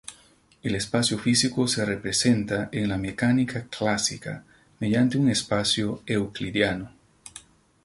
El 0.63 0.73
espacio 0.73 1.19
físico 1.19 1.67
se 1.67 1.85
representa 1.85 2.69
en 2.71 2.89
la 2.89 2.97
mecánica 2.97 3.65
clásica 3.67 4.43
mediante 4.79 5.15
un 5.19 5.29
espacio 5.29 6.01
euclidiano. 6.07 6.89